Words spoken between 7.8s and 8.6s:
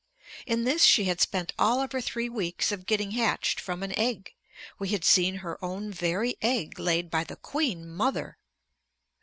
mother!